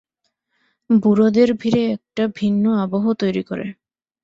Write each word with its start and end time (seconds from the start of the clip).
বুড়োদের 0.89 1.49
ভীরে 1.53 1.83
একটা 1.91 2.23
ভিন্ন 2.35 2.63
আবহ 2.83 3.03
তৈরি 3.13 3.43
করে। 3.43 3.67